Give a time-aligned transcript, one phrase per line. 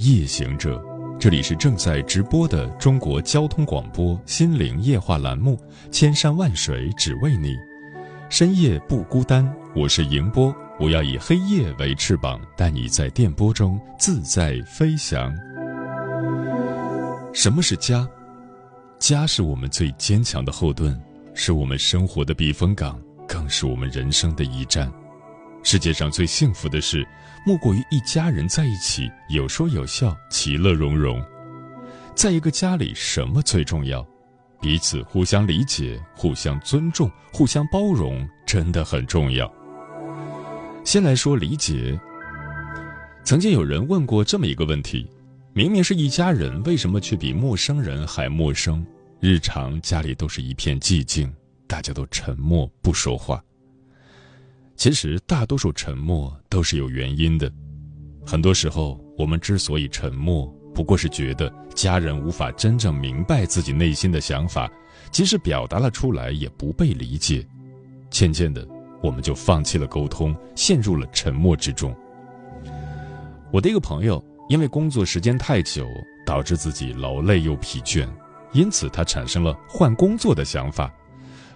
[0.00, 0.82] 夜行者，
[1.18, 5.58] 这里是正在直播的中国交通广播心灵夜话栏目
[5.90, 7.48] 《千山万水只为你》，
[8.30, 15.30] 深夜不孤单，我是迎波，我要以黑夜为翅膀，带你在电波中自在飞翔。
[17.34, 18.08] 什么是家？
[18.98, 20.98] 家是我们最坚强的后盾，
[21.34, 22.98] 是我们生活的避风港，
[23.28, 24.90] 更是我们人生的一站。
[25.62, 27.06] 世界上最幸福的事。
[27.46, 31.24] 莫过于一家人在一起，有说有笑，其乐融融。
[32.14, 34.06] 在一个家里，什么最重要？
[34.60, 39.50] 彼此互相理解、互相尊重、互相包容，真的很重要。
[40.84, 41.98] 先来说理解。
[43.24, 45.10] 曾经有人问过这么一个问题：
[45.54, 48.84] 明明是一家人，为什么却比陌生人还陌生？
[49.18, 51.32] 日常家里都是一片寂静，
[51.66, 53.42] 大家都沉默不说话。
[54.80, 57.52] 其实，大多数沉默都是有原因的。
[58.24, 64.72] 很多时候，我们之所以沉默，不过是觉得家人无法真正明白自己内心的想法，
[65.10, 67.46] 即使表达了出来，也不被理解。
[68.08, 68.66] 渐渐的，
[69.02, 71.94] 我们就放弃了沟通，陷入了沉默之中。
[73.52, 75.86] 我的一个朋友，因为工作时间太久，
[76.24, 78.08] 导致自己劳累又疲倦，
[78.52, 80.90] 因此他产生了换工作的想法。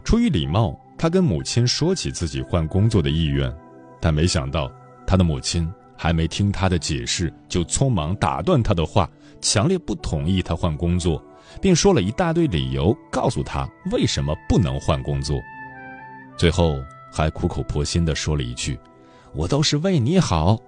[0.05, 0.79] 出于礼貌。
[1.05, 3.55] 他跟母亲说起自己换工作的意愿，
[4.01, 4.73] 但没想到
[5.07, 9.07] 他的母亲还没听他的解释，就匆忙打断他的话，
[9.39, 11.23] 强烈不同意他换工作，
[11.61, 15.39] 并说了一大堆理由，告诉他为什么不能换工作。
[16.39, 16.83] 最后
[17.13, 18.81] 还苦口婆心地说了一句
[19.37, 20.59] ：“我都是为你好。”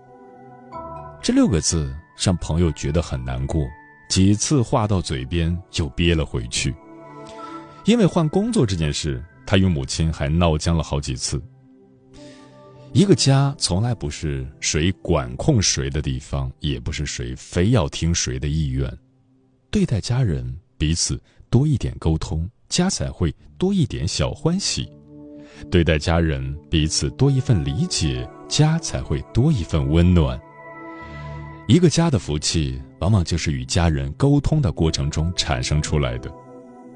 [1.23, 3.65] 这六个字让朋友觉得很难过，
[4.11, 6.75] 几次话到嘴边就憋了回去，
[7.87, 9.25] 因为换工作这件事。
[9.47, 11.41] 他与母亲还闹僵了好几次。
[12.93, 18.91] 一个家从来不是谁管控谁的地方，也不是谁非要听谁的意愿。
[19.71, 21.21] 对待家人，彼此
[21.51, 24.85] 多一点沟通，家才会多一点小欢喜；
[25.71, 30.41] 对待家人，彼此多一份理解，家才会多一份温暖。
[31.69, 36.33] 一个家的福气，往往就是与家人沟通的过程中产生出来的。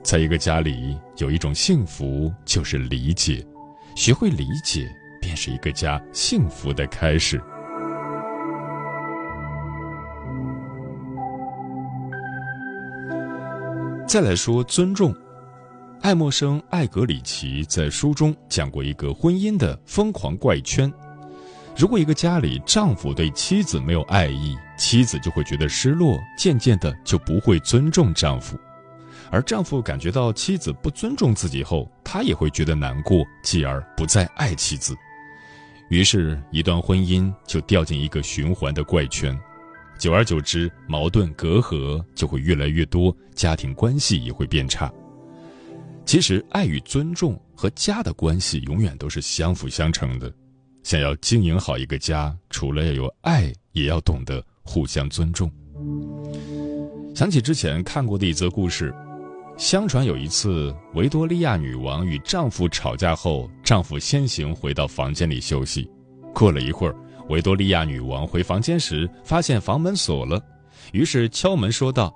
[0.03, 3.45] 在一个家里，有一种幸福，就是理解。
[3.95, 4.89] 学会理解，
[5.21, 7.41] 便是一个家幸福的开始。
[14.07, 15.15] 再来说尊重，
[16.01, 20.91] 爱默生·艾格里奇在书中讲过一个婚姻的疯狂怪圈：
[21.77, 28.59] 如果一个家里丈夫对妻子没有爱意，妻子就会觉得失落，渐渐的就不会尊重丈夫。
[29.33, 34.97] 而丈夫感觉到妻子不尊重自己后，他也会觉得难过，继而不再爱妻子。
[35.89, 39.39] 于是，一段婚姻就掉进一个循环的怪圈，
[39.99, 44.93] 久而久之，矛盾隔阂就会越来越多，家庭关系也会变差。
[46.05, 50.33] 其实，爱与尊重和家的关系永远都是相辅相成的。
[50.83, 55.51] 想要经营好一个家，除了要有爱，也要懂得互相尊重。
[57.15, 58.95] 想起之前看过的一则故事。
[59.61, 65.87] 相传有一次，维多利亚女王与丈夫吵架后，丈夫先行回到房间里休息。
[66.33, 66.97] 过了一会儿，
[67.29, 70.43] 维多利亚女王回房间时，发现房门锁了，
[70.93, 72.11] 于是敲门说道：“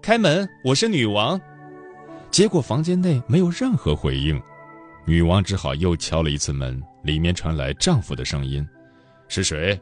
[0.00, 1.38] 开门，我是女王。”
[2.32, 4.40] 结果房间内没有任何回应，
[5.04, 8.66] 女王只好又敲了一次门，里面传来丈夫的声音
[9.28, 9.78] ：“是谁？”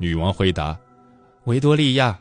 [0.00, 0.74] 女王回答
[1.44, 2.18] ：“维多利亚。”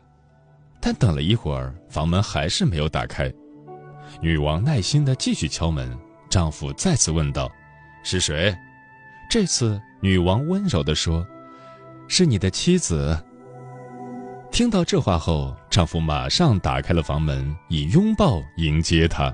[0.81, 3.33] 但等了一会儿，房门还是没有打开。
[4.21, 5.97] 女王耐心地继续敲门，
[6.29, 7.51] 丈夫再次问道
[8.03, 8.55] ：“是谁？”
[9.29, 11.25] 这次女王温柔地说
[12.07, 13.17] ：“是你的妻子。”
[14.51, 19.33] 听到这话后，丈夫马上打开了房门，以拥抱迎接她。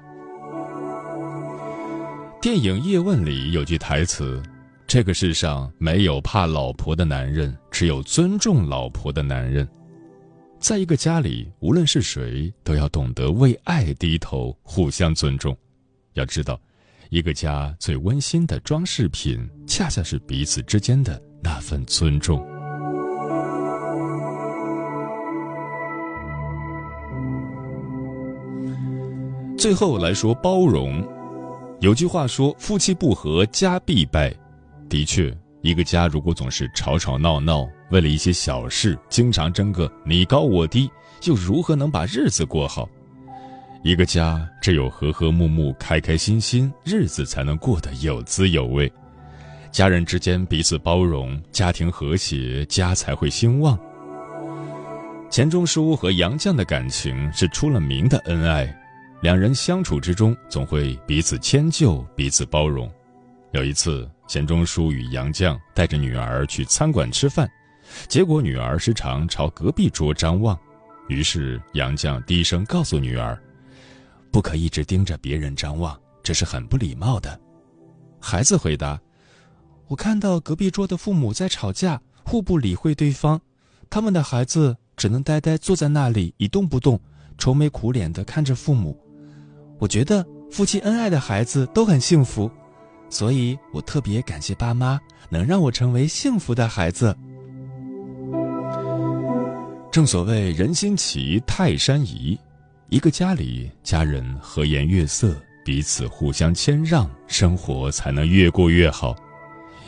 [2.41, 4.43] 电影《叶问》里有句台词
[4.85, 9.67] ：“这个世上没有怕老婆的男人，只有尊重老婆的男人。”
[10.65, 15.55] 在一个家里，无论是谁，都要懂得为爱低头，互相尊重。
[16.13, 16.59] 要知道，
[17.11, 22.43] 一个家最温馨的装饰品，恰恰是彼此之间的那份尊重。
[29.55, 31.07] 最后来说包容，
[31.79, 34.35] 有句话说：“夫妻不和，家必败。”
[34.89, 35.31] 的确，
[35.65, 40.87] 一个家如果总是吵吵闹闹，为了一些小事经常争个你高我低，
[41.23, 42.87] 又如何能把日子过好？
[43.81, 48.91] 一个家只有和和睦睦、开开心心，日子才能过得有滋有味。
[49.71, 53.75] 家人之间彼此包容，家庭和谐，家才会兴旺。
[55.31, 58.71] 钱钟书和杨绛的感情是出了名的恩爱。
[59.19, 62.87] 两人相处之中，总会彼此迁就、彼此包容。
[63.51, 67.49] 有一次，钱钟书与杨绛带着女儿去餐馆吃饭，
[68.07, 70.57] 结果女儿时常朝隔壁桌张望，
[71.07, 73.39] 于是杨绛低声告诉女儿
[74.31, 77.39] ：“不可一直盯着别人张望，这是很不礼貌的。”
[78.19, 78.99] 孩子回答
[79.87, 83.39] ：“我看到隔壁桌的父母在吵架，互不理会对方，
[83.89, 86.99] 他们的孩子只能呆呆坐在那里一动不动，
[87.37, 88.99] 愁眉苦脸地看着父母。”
[89.77, 92.49] 我觉得夫妻恩爱的孩子都很幸福，
[93.15, 97.15] 所以我特别感谢爸妈能让我成为幸福的孩子。
[99.89, 102.37] 正所谓人心齐，泰山移，
[102.89, 105.33] 一个家里家人和颜悦色，
[105.63, 109.15] 彼此互相谦让，生活才能越过越好。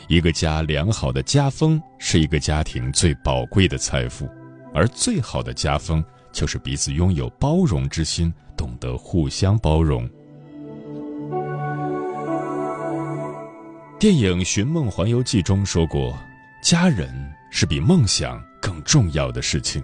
[0.08, 4.26] 一个家良好的家风是一个家庭最宝贵的财富，
[4.72, 6.02] 而最好的家风
[6.32, 8.32] 就是彼此拥有包容之心。
[8.56, 10.08] 懂得互相包容。
[13.98, 16.16] 电影《寻梦环游记》中说过
[16.62, 17.12] ：“家人
[17.50, 19.82] 是比梦想更重要的事情。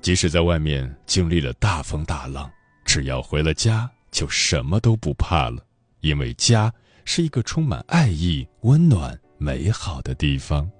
[0.00, 2.48] 即使在外面经历了大风大浪，
[2.84, 5.60] 只要回了家，就什么都不怕了，
[6.02, 6.72] 因为家
[7.04, 10.70] 是一个充满爱意、温暖、美好的地方。”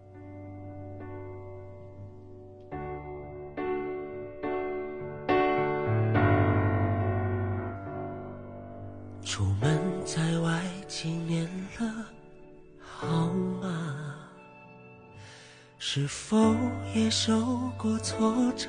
[15.96, 16.56] 是否
[16.92, 18.66] 也受过挫折，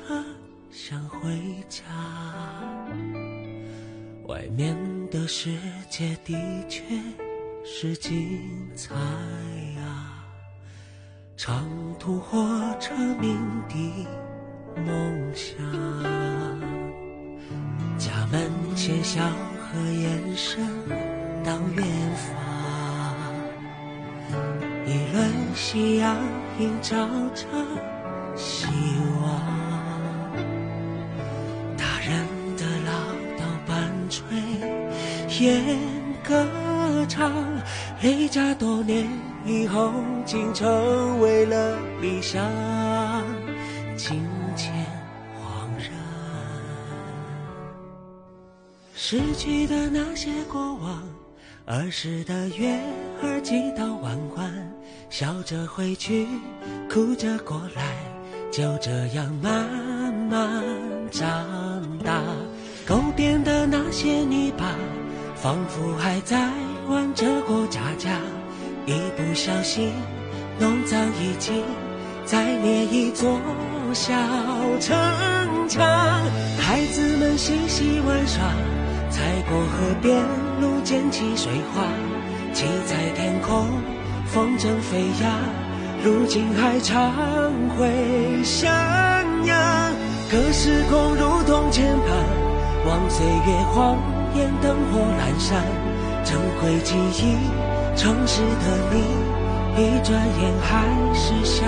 [0.70, 1.28] 想回
[1.68, 1.82] 家？
[4.28, 4.76] 外面
[5.10, 5.50] 的世
[5.90, 6.36] 界的
[6.68, 6.84] 确
[7.64, 8.94] 是精彩
[9.80, 10.24] 啊，
[11.36, 11.68] 长
[11.98, 12.38] 途火
[12.78, 13.36] 车鸣
[13.68, 14.06] 笛
[14.86, 15.58] 梦想，
[17.98, 19.20] 家门前小。
[19.68, 20.64] 和眼神
[21.44, 21.84] 到远
[22.14, 22.75] 方，
[25.56, 26.14] 夕阳
[26.58, 27.46] 映照着
[28.36, 28.66] 希
[29.22, 29.40] 望。
[31.78, 32.26] 大人
[32.58, 32.92] 的唠
[33.38, 34.20] 叨伴炊
[35.40, 35.78] 烟
[36.22, 36.46] 歌
[37.08, 37.32] 唱，
[38.02, 39.08] 离家多年
[39.46, 39.94] 以后，
[40.26, 42.44] 竟成为了理想。
[43.96, 44.22] 今
[44.56, 44.84] 天。
[48.98, 51.00] 逝去的那些过往，
[51.64, 52.76] 儿时的月
[53.22, 54.72] 儿几道弯弯，
[55.08, 56.26] 笑着回去，
[56.90, 57.82] 哭着过来，
[58.50, 59.64] 就这样慢
[60.30, 60.62] 慢
[61.10, 61.26] 长
[62.04, 62.20] 大。
[62.86, 64.74] 沟边的那些泥巴，
[65.34, 66.50] 仿佛还在
[66.88, 68.18] 玩着过家家，
[68.84, 69.90] 一不小心
[70.58, 71.62] 弄脏已经
[72.24, 73.40] 再捏一座
[73.94, 74.12] 小
[74.80, 75.82] 城墙。
[76.58, 78.42] 孩子们嬉戏玩耍。
[79.08, 80.20] 踩过河边，
[80.60, 81.86] 路溅起水花，
[82.52, 83.66] 骑在天空，
[84.26, 85.38] 风筝飞呀，
[86.04, 87.12] 如今还常
[87.76, 88.70] 会想
[89.46, 89.90] 呀。
[90.28, 92.08] 可时空如同键盘，
[92.86, 93.96] 望岁月晃
[94.34, 95.62] 眼，灯火阑珊，
[96.24, 97.36] 珍贵记忆，
[97.96, 98.96] 城市的你，
[99.80, 101.66] 一转眼还是想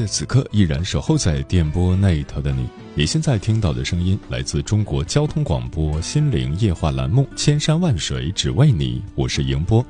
[0.00, 2.68] 谢此刻依然守候在电波那一头的你。
[2.96, 9.86] 你现在听到的声音来自中国交通广播心灵夜话栏目《千山万水只为你》，我是迎波。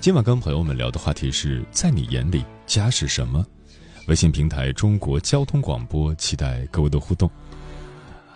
[0.00, 3.44] 今晚跟朋友们聊的话题是在你眼里家是什么？
[4.06, 7.30] 微信平台中国交通广播，期待各位的互动。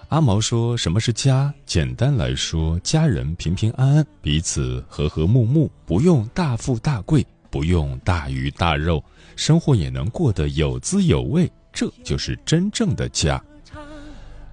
[0.08, 1.50] 阿毛说：“什么是家？
[1.64, 9.02] 简单来说，家人平平安安，彼此和和睦睦，不用大富大贵，不用大鱼大肉。”
[9.36, 13.40] 生活也能过得有滋有味，这就是真正的家。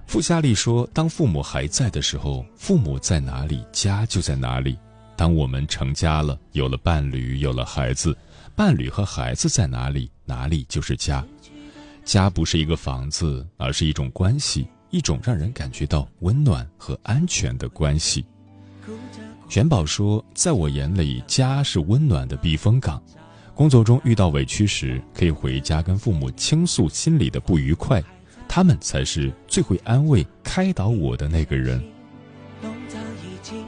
[0.06, 4.78] 傅夏利说：“当父母还在的时候，父母在哪里，家就在哪里。
[5.16, 8.16] 当我们成家了，有了伴侣，有了孩子，
[8.54, 11.24] 伴侣和孩子在哪里，哪里就是家。
[12.04, 18.26] 家不是一个房子，而是一种关系，一种让人感觉到温暖和安全的关系。
[19.48, 23.02] 玄宝说：“在我眼里，家是温暖的避风港。
[23.54, 28.02] 工作中遇到委屈时，可以回家跟父母倾诉心里的不愉快，
[28.48, 31.82] 他们才是最会安慰、开导我的那个人。”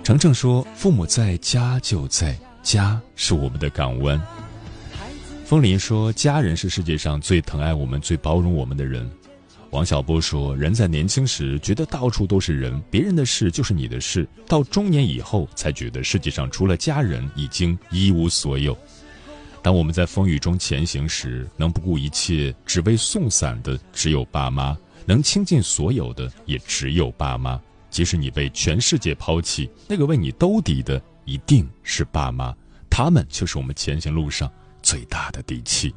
[0.02, 4.20] 程程说：“父母在家就在家，是我们的港湾。”
[5.46, 9.08] 风林说：“家人是世界上最疼爱我们、最包容我们的人。”
[9.70, 18.76] 王小波说：“人在年轻时觉得到处都是人，别人的事就是你的事；到中年以后，才觉得世界上除了家人，已经一无所有。
[19.66, 27.60] 当我们在风雨中前行时，能不顾一切只为送伞的只有爸妈，能倾尽所有的也只有爸妈。
[27.90, 32.54] 即使你被全世界抛弃，那个为你兜底的一定是爸妈，
[32.88, 34.48] 他们就是我们前行路上
[34.84, 35.92] 最大的底气。”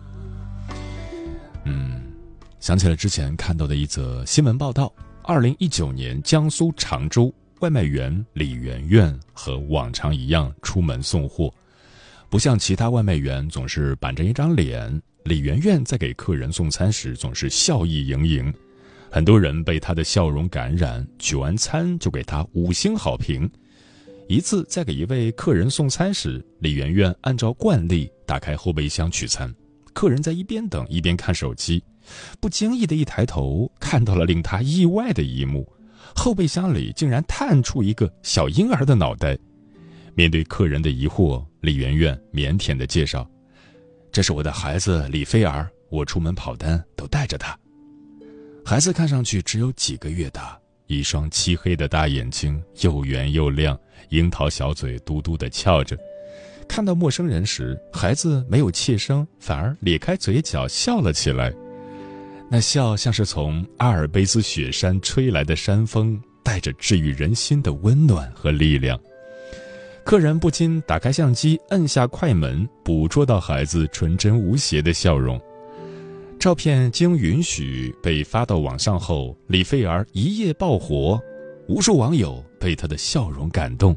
[1.64, 2.02] 嗯。
[2.60, 11.54] 想起了之前看到的一则新闻报道：，二零一九年江苏常州外卖员李媛媛和往常一样出门送货，
[12.30, 18.54] 不像其他外卖员总是板着一张脸，李媛媛在给客人送餐时总是笑意盈盈，
[19.10, 23.50] 很多人被她的笑容感染，取完餐就给她五星好评。
[24.28, 29.52] 一次在给一位客人送餐时，李媛媛按照惯例打开后备箱取餐，
[29.92, 31.84] 客人在一边等一边看手机。
[32.40, 35.68] 不经意的一抬头，看到了令他意外的一幕：
[36.16, 39.36] 后备箱里竟然探出一个小婴儿的脑袋。
[40.14, 43.30] 面对客人的疑惑，李媛媛腼腆的介绍
[44.12, 47.58] ：“这是我的孩子李菲儿，我出门跑单都带着他。”
[48.66, 53.78] 孩子看上去只有几个月大，一双漆黑的大眼睛又圆又亮，
[54.10, 55.98] 樱桃小嘴嘟嘟的翘着。
[56.68, 61.52] 看到陌生人时，孩子没有怯声，反而咧开嘴角笑了起来。
[62.50, 69.00] 那笑像是从阿尔卑斯雪山吹来的山风，带着治愈人心的温暖和力量。
[70.10, 75.40] 客人不禁打开相机，摁下快门，捕捉到孩子纯真无邪的笑容。
[76.40, 81.22] 照片经允许被发到网上后，李菲儿一夜爆火，
[81.68, 83.96] 无数网友被她的笑容感动，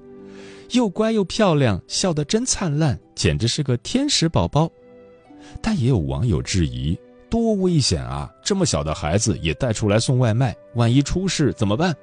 [0.72, 4.70] 又乖又漂亮，笑得真灿烂，简直是个天使宝宝。
[5.62, 6.94] 但也有网友质疑。
[7.30, 8.30] 多危险啊！
[8.44, 11.96] 这么小的孩子也带出来送外卖，万一出事怎么办？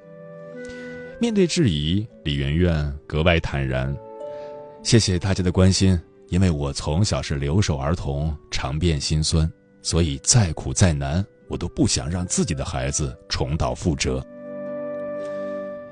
[1.20, 3.94] 面对质疑，李媛媛格外坦然。
[4.82, 6.00] 谢谢大家的关心，
[6.30, 9.46] 因为我从小是留守儿童，尝遍辛酸，
[9.82, 14.26] 所以再苦再难，我都不想让自己的孩子重蹈覆辙。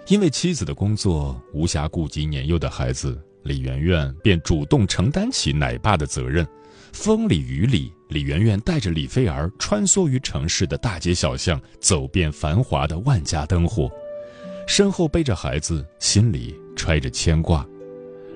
[0.07, 6.47] 因为妻子的工作无暇顾及年幼的孩子，李媛媛便主动承担起奶爸的责任。
[6.95, 13.91] 风里雨里，李媛媛带着李菲儿穿梭于城市的大街小巷，走遍繁华的万家灯火，
[14.69, 17.67] 身后背着孩子，心里揣着牵挂。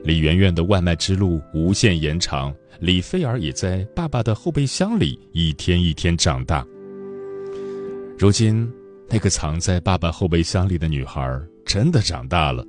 [0.03, 6.67] 李媛媛的外卖之路无限延长，李菲儿也在爸爸的后备箱里一天一天长大。
[8.19, 8.67] 如今，
[9.11, 12.65] 那个藏在爸爸后备箱里的女孩真的长大了。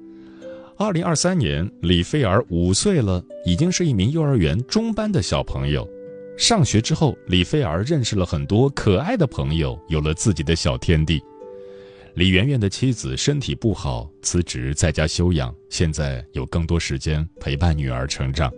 [0.75, 5.89] 二零二三年，李菲儿五岁了，已经是一名幼儿园中班的小朋友。
[6.37, 11.23] 上学之后，李菲儿认识了很多可爱的朋友，有了自己的小天地。
[12.15, 18.53] 李媛媛的妻子身体不好，辞职在家休养，现在有更多时间陪伴女儿成长。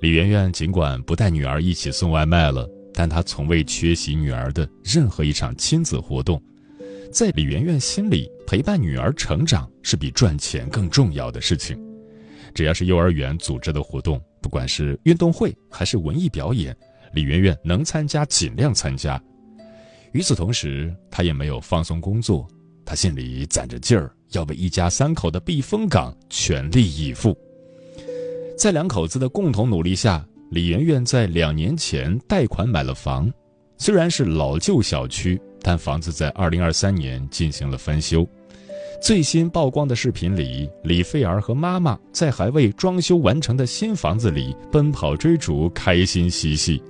[0.00, 6.40] 李媛媛尽管不带女儿一起送外卖了，但她从未缺席女儿的任何一场亲子活动。
[7.10, 11.82] 在李媛媛心里，陪伴女儿成长是比赚钱更重要的事情。
[12.54, 16.76] 只要是幼儿园组织的活动，不管是运动会还是文艺表演，
[17.14, 19.18] 李媛媛能参加尽量参加。
[20.12, 22.46] 与此同时，她也没有放松工作，
[22.88, 27.36] 他心里攒着劲儿，要为一家三口的避风港全力以赴。
[28.56, 33.30] 在两口子的共同努力下，李媛媛在两年前贷款买了房，
[33.76, 35.38] 虽然是老旧小区。
[35.60, 38.26] 但房子在二零二三年进行了翻修。
[39.02, 46.80] 最新曝光的视频里，李菲儿和妈妈在还未装修完成的新房子里奔跑追逐，开心嬉戏。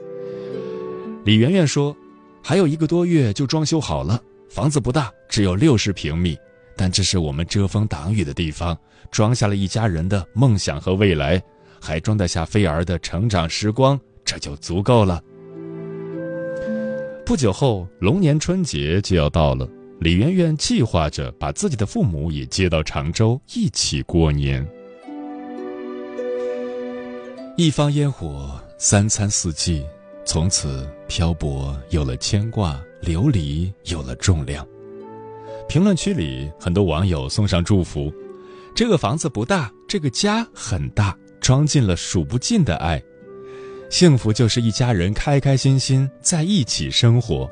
[1.24, 1.96] 李媛媛说
[2.44, 6.36] ：“还有一个多月就装修好了，房子不大，只有六十平米，
[6.76, 8.76] 但这是我们遮风挡雨的地方，
[9.10, 11.42] 装下了一家人的梦想和未来，
[11.80, 15.22] 还装得下菲儿的成长时光，这就足够了。”
[17.26, 19.68] 不久后，龙年春节就要到了。
[20.00, 24.66] 李媛媛计划着把自己的父母也接到常州，一起过年。
[27.56, 29.84] 一方烟火，三餐四季，
[30.24, 34.66] 从此漂泊有了牵挂，琉璃有了重量。
[35.68, 38.12] 评论区里很多网友送上祝福：
[38.74, 43.02] 这个房子不大，这个家很大，装进了数不尽的爱。
[43.90, 47.48] 幸福就是一家人开开心心在一起生活。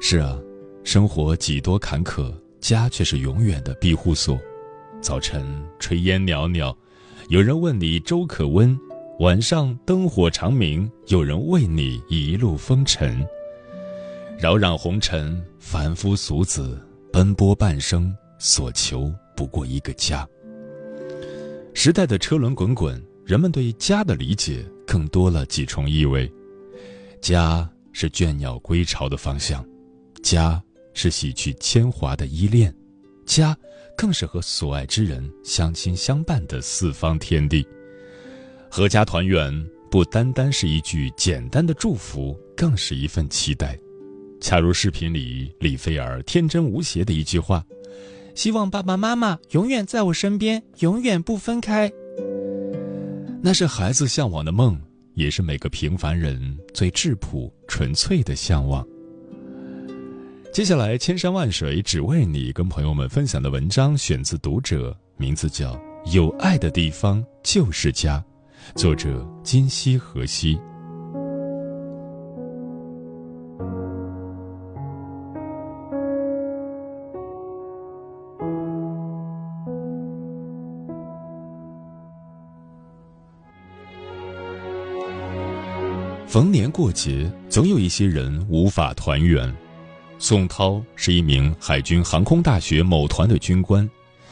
[0.00, 0.38] 是啊，
[0.84, 4.38] 生活几多坎坷，家却是永远的庇护所。
[5.02, 6.74] 早晨炊烟袅袅，
[7.28, 8.74] 有人问你粥可温；
[9.18, 13.26] 晚上灯火长明，有人为你一路风尘。
[14.40, 16.80] 扰攘红尘，凡夫俗子
[17.12, 20.26] 奔波半生，所求不过一个家。
[21.74, 22.98] 时代的车轮滚滚。
[23.26, 26.28] 人们对家的理解更多了几重意味，
[27.20, 29.64] 家是倦鸟归巢的方向，
[30.22, 30.60] 家
[30.94, 32.74] 是洗去铅华的依恋，
[33.26, 33.56] 家
[33.96, 37.64] 更是和所爱之人相亲相伴的四方天地。
[38.70, 39.52] 阖家团圆
[39.90, 43.78] 不单单是一句简单的祝福，更是一份期待。
[44.40, 47.64] 恰如视频里李菲儿天真无邪的一句话
[48.34, 51.92] ：“希望爸爸妈妈永远在我身边，永远不分开。”
[53.42, 54.80] 那是孩子向往的梦，
[55.14, 58.86] 也是每个平凡人最质朴、纯粹的向往。
[60.52, 65.74] 接下来，千山万水只为你，跟朋友们分享的文章选自《读者》，名字叫
[66.12, 68.22] 《有爱的地方就是家》，
[68.80, 70.58] 作者金溪河西。
[86.30, 89.52] 逢年过节，总有一些人无法团圆。
[90.16, 93.90] 宋涛是一名海军航空大学某团的军官，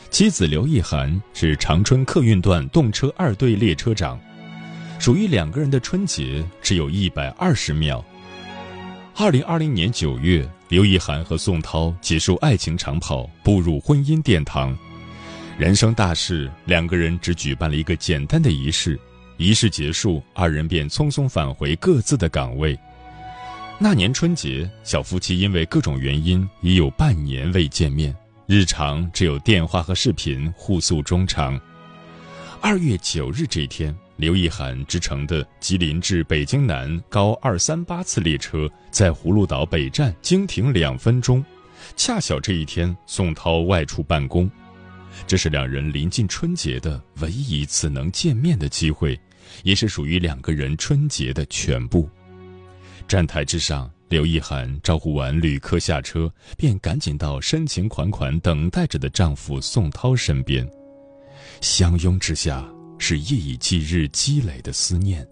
[0.09, 4.17] 妻子刘意涵是长春客运段动车二队列车长，
[5.01, 8.05] 属于两个人的春节只有一百二十秒。
[9.17, 14.79] 二零二零年九月，刘意涵和宋涛结束爱情长跑，步入婚姻殿堂。
[15.59, 18.97] 人生大事，两个人只举办了一个简单的仪式。
[19.39, 22.79] 仪式结束，二人便匆匆返回各自的岗位。
[23.79, 28.15] 那年春节，小夫妻因为各种原因已有半年未见面，
[28.47, 31.59] 日常只有电话和视频互诉衷肠。
[32.61, 41.45] 二月九日这一天，刘意涵之乘的吉林至北京南高二三八次列车在葫芦岛北站经停两分钟，
[41.97, 44.51] 恰巧这一天宋涛外出办公，
[45.29, 49.17] 这是两人临近春节的唯一一次能见面的机会。
[49.63, 52.09] 也是属于两个人春节的全部。
[53.07, 60.69] 站台之上，刘意涵招呼完旅客下车，便赶紧到深情款款等待着的丈夫宋涛身边。
[61.61, 65.27] 相拥之下是夜以继日积累的思念，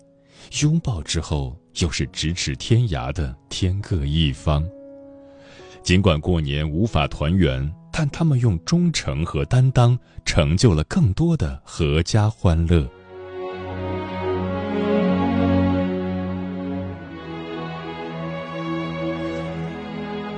[0.63, 4.67] 拥抱之后又是咫尺天涯的天各一方。
[5.83, 12.91] 尽管过年无法团圆，但他们用忠诚和担当成就了更多的阖家欢乐。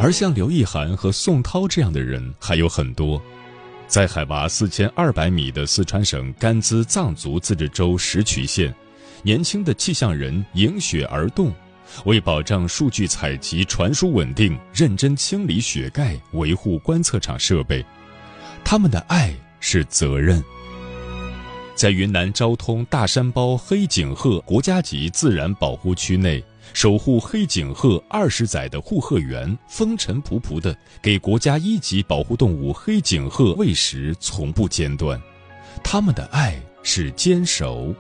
[0.09, 3.23] 而像刘意涵和宋涛这样的人还有很多，
[3.87, 8.75] 在海拔四千二百米的四川省甘孜藏族自治州石渠县，
[9.23, 11.53] 年轻的气象人迎雪而动，
[12.07, 17.85] 为保障数据采集传输稳定，认真清理雪盖，维护观测场设备。
[18.65, 20.43] 他们的爱是责任。
[21.75, 26.43] 在云南昭通大山包黑颈鹤国家级自然保护区内。
[26.75, 35.21] 守护黑颈鹤二十载的护鹤员，风尘仆仆地给国家一级保护动物黑颈鹤喂食，从不间断。
[35.83, 37.95] 他们的爱是坚守。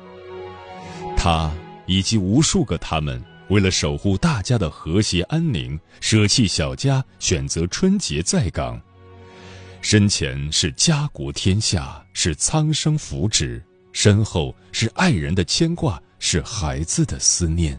[1.16, 1.51] 他
[1.87, 8.81] 以及无数个他们，为了守护大家的和谐安宁，舍弃小家，选择春节在岗。
[9.81, 13.61] 身前是家国天下，是苍生福祉；
[13.92, 17.79] 身后是爱人的牵挂，是孩子的思念。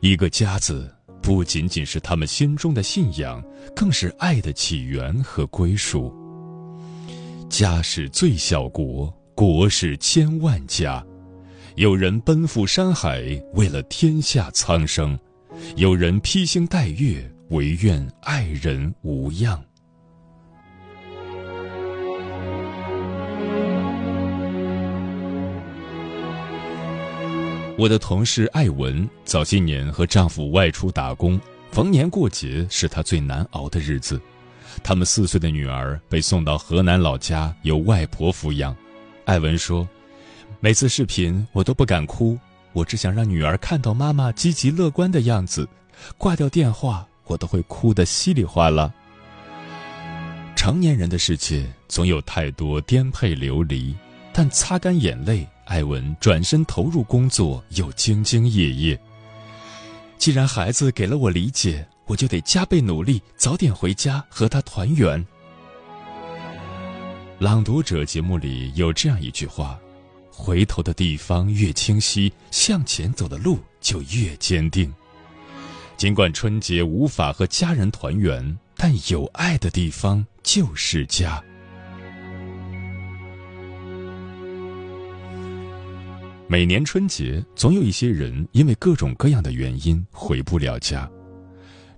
[0.00, 3.44] 一个家字，不仅仅是他们心中的信仰，
[3.76, 6.10] 更是爱的起源和归属。
[7.50, 11.04] 家是最小国，国是千万家。
[11.74, 13.20] 有人奔赴山海，
[13.52, 15.14] 为了天下苍生；
[15.76, 19.62] 有人披星戴月，唯愿爱人无恙。
[27.80, 31.40] 我的同事艾文早些年和丈夫外出打工，
[31.72, 34.20] 逢年过节是她最难熬的日子。
[34.82, 38.76] 他们四岁的女儿被送到河南老家，由外婆抚养。
[39.24, 39.88] 艾文说
[40.60, 42.38] ：“每次视频我都不敢哭，
[42.74, 45.66] 我只想让女儿看到妈妈积极乐观的样子。
[46.18, 48.92] 挂掉电话，我都会哭得稀里哗啦。
[50.54, 53.96] 成年人的世界总有太多颠沛流离，
[54.34, 59.00] 但擦干眼泪，艾文转身投入工作，又兢兢业业。
[60.18, 65.24] 既然孩子给了我理解，我就得加倍努力，早点回家和他团圆。
[67.38, 69.78] 朗读者节目里有这样一句话。
[70.28, 74.92] 回头的地方越清晰，向前走的路就越坚定。
[75.96, 81.40] 尽管春节无法和家人团圆，但有爱的地方就是家。
[86.50, 91.08] 每年春节，总有一些人因为各种各样的原因回不了家。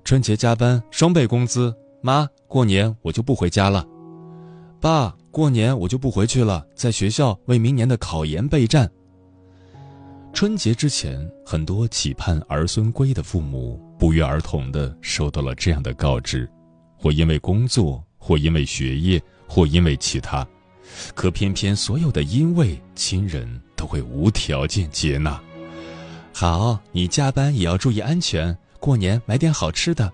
[0.04, 3.82] 春节加班，双倍工资；妈，过年我就不回家了；
[4.78, 5.16] 爸。
[5.30, 8.86] 过年我就不回去了，在学校为明年的考研备战。
[10.34, 16.46] 春节之前，很多期盼儿孙归的父母不约而同的收到了这样的告知，
[16.98, 20.46] 或因为工作，或因为学业，或因为其他，
[21.14, 23.48] 可偏偏所有的因为亲人
[23.82, 25.40] 都会无条件接纳。
[26.32, 30.12] 好，你加班也要注意安全，过年买点好吃的，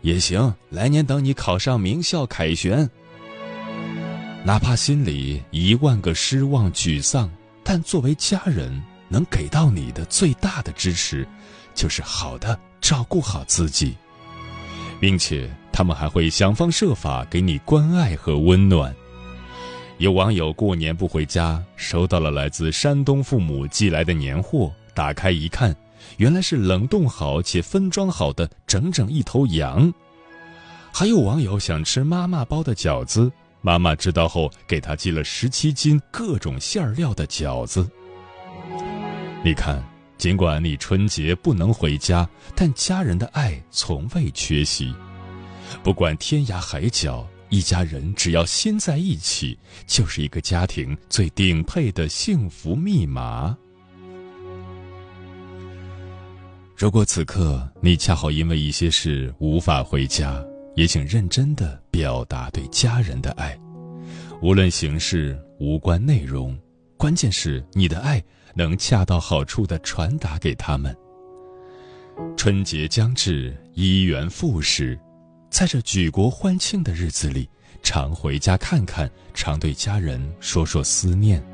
[0.00, 0.52] 也行。
[0.70, 2.90] 来年等你考上名校凯旋。
[4.42, 7.30] 哪怕心里一万个失望、沮丧，
[7.62, 11.24] 但作为家人，能给到你的最大的支持，
[11.72, 13.94] 就是好的照顾好自己，
[14.98, 18.92] 并且他们还会想方设法给你关爱和温暖。
[20.00, 25.76] 有网友过年不回家，收到了来自山东父母寄来的年货，打开一看，
[26.16, 29.92] 原来是冷冻好且分装好的整整一头羊。
[30.90, 33.30] 还有网友想吃妈妈包的饺子。
[33.60, 37.86] 妈妈知道后，给他寄了十七斤各种馅料的饺子。
[39.44, 39.84] 你看，
[40.16, 44.94] 尽管你春节不能回家，但家人的爱从未缺席。
[45.82, 53.56] 不管天涯海角，一家人只要心在一起，就是一个家庭最顶配的幸福密码。
[56.76, 60.42] 如果此刻你恰好因为一些事无法回家，
[60.76, 63.58] 也请认真的表达对家人的爱，
[64.40, 66.56] 无论形式无关内容，
[66.96, 68.22] 关键是你的爱
[68.54, 70.96] 能恰到好处的传达给他们。
[72.36, 74.98] 春节将至，一元复始，
[75.50, 77.48] 在这举国欢庆的日子里，
[77.82, 81.44] 常回家看看，常对家人说说思念。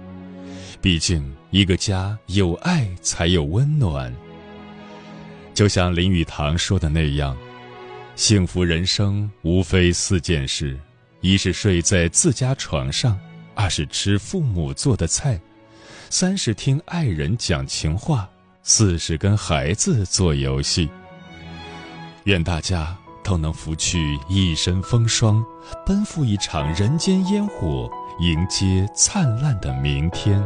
[0.82, 4.14] 毕竟，一个家有爱才有温暖。
[5.54, 7.36] 就像林语堂说的那样。
[8.14, 10.78] 幸福人生无非四件事：
[11.20, 13.18] 一是睡在自家床上，
[13.54, 15.40] 二是吃父母做的菜，
[16.08, 18.28] 三是听爱人讲情话，
[18.62, 20.88] 四是跟孩子做游戏。
[22.24, 25.44] 愿大家都能拂去一身风霜，
[25.84, 30.40] 奔赴一场人间烟火，迎接灿烂的明天。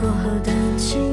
[0.00, 1.09] 过后的晴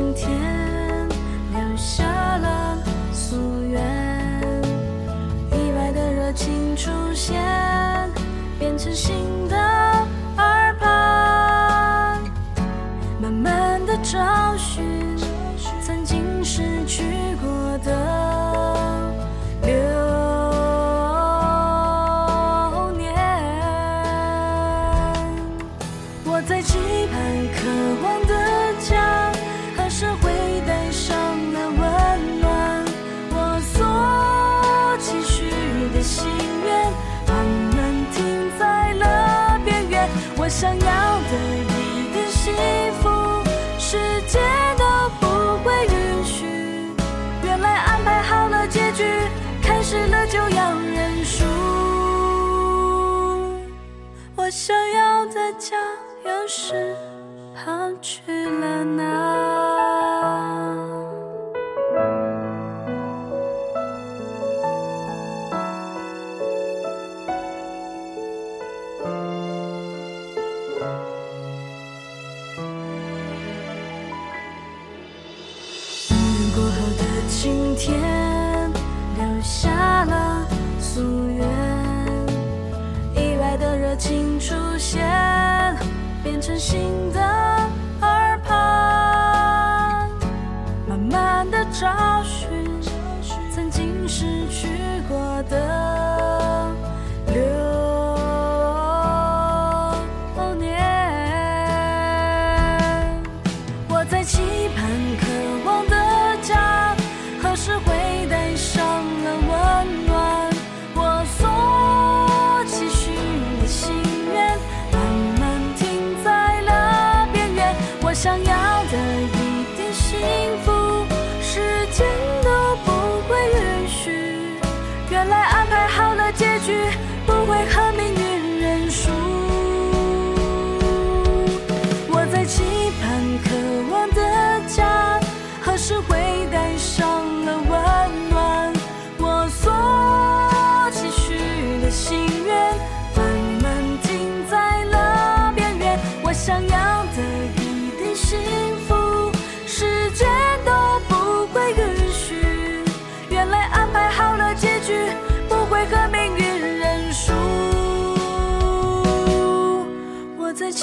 [49.89, 51.45] 是了就要认输
[54.35, 55.77] 我想要的家
[56.25, 56.93] 又是
[57.55, 57.71] 跑
[58.01, 59.56] 去了哪
[86.47, 87.16] 真心的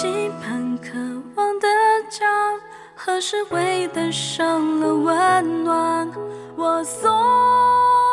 [0.04, 0.98] 期盼、渴
[1.34, 1.66] 望的
[2.10, 2.26] 家，
[2.94, 6.06] 何时会带上了温暖？
[6.56, 7.10] 我所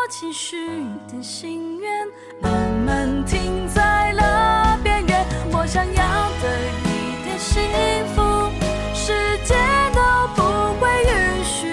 [0.10, 2.08] 期许的心愿，
[2.42, 2.50] 慢
[2.86, 5.26] 慢停在了边缘。
[5.52, 7.62] 我想要的一点幸
[8.16, 8.22] 福，
[8.94, 9.12] 世
[9.44, 9.54] 界
[9.94, 10.00] 都
[10.34, 10.42] 不
[10.80, 11.68] 会允许。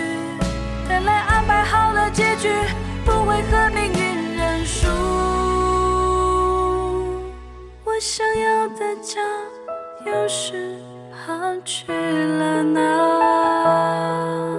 [0.89, 2.51] 原来安排好了结局，
[3.05, 4.89] 不会和命运认输。
[7.85, 9.23] 我想要的家。
[10.12, 10.75] 又是
[11.11, 14.58] 跑去了哪？